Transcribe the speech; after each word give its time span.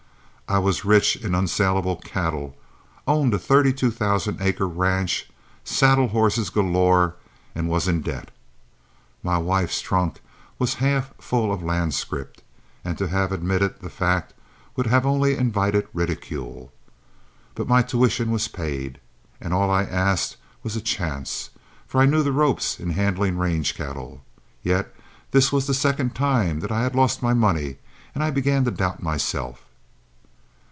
I 0.47 0.57
was 0.57 0.83
rich 0.83 1.15
in 1.15 1.33
unsalable 1.33 1.95
cattle, 2.03 2.57
owned 3.07 3.33
a 3.33 3.39
thirty 3.39 3.71
two 3.71 3.89
thousand 3.89 4.41
acre 4.41 4.67
ranch, 4.67 5.29
saddle 5.63 6.09
horses 6.09 6.49
galore, 6.49 7.15
and 7.55 7.69
was 7.69 7.87
in 7.87 8.01
debt. 8.01 8.31
My 9.23 9.37
wife's 9.37 9.79
trunk 9.79 10.19
was 10.59 10.73
half 10.83 11.13
full 11.21 11.53
of 11.53 11.63
land 11.63 11.93
scrip, 11.93 12.41
and 12.83 12.97
to 12.97 13.07
have 13.07 13.31
admitted 13.31 13.79
the 13.79 13.89
fact 13.89 14.33
would 14.75 14.91
only 14.93 15.31
have 15.31 15.39
invited 15.39 15.87
ridicule. 15.93 16.73
But 17.55 17.69
my 17.69 17.81
tuition 17.81 18.29
was 18.29 18.49
paid, 18.49 18.99
and 19.39 19.53
all 19.53 19.71
I 19.71 19.83
asked 19.83 20.35
was 20.63 20.75
a 20.75 20.81
chance, 20.81 21.51
for 21.87 22.01
I 22.01 22.05
knew 22.05 22.23
the 22.23 22.33
ropes 22.33 22.77
in 22.77 22.89
handling 22.89 23.37
range 23.37 23.73
cattle. 23.73 24.21
Yet 24.63 24.93
this 25.31 25.53
was 25.53 25.65
the 25.65 25.73
second 25.73 26.13
time 26.13 26.59
that 26.59 26.73
I 26.73 26.81
had 26.83 26.93
lost 26.93 27.23
my 27.23 27.33
money 27.33 27.77
and 28.13 28.21
I 28.21 28.31
began 28.31 28.65
to 28.65 28.71
doubt 28.71 29.01
myself. 29.01 29.63